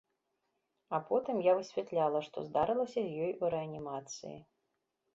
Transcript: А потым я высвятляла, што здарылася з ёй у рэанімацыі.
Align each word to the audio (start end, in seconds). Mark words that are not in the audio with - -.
А 0.97 0.99
потым 1.09 1.43
я 1.49 1.53
высвятляла, 1.59 2.19
што 2.31 2.47
здарылася 2.49 2.99
з 3.13 3.29
ёй 3.29 3.39
у 3.45 3.55
рэанімацыі. 3.59 4.37